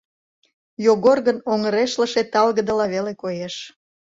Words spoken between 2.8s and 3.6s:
веле коеш.